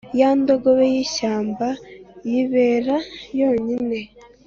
[0.19, 1.67] ya ndogobe y’ishyamba
[2.29, 2.95] yibera
[3.39, 3.99] yonyine,